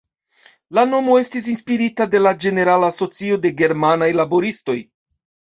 [0.77, 4.81] La nomo estis inspirita de la Ĝenerala Asocio de Germanaj Laboristoj.